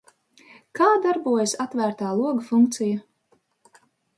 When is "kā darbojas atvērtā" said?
0.79-2.15